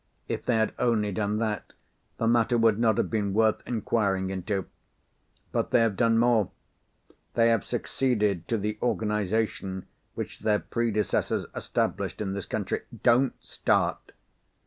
[0.27, 1.73] If they had only done that,
[2.17, 4.65] the matter would not have been worth inquiring into.
[5.51, 6.49] But they have done more.
[7.35, 9.85] They have succeeded to the organisation
[10.15, 12.81] which their predecessors established in this country.
[13.03, 14.13] Don't start!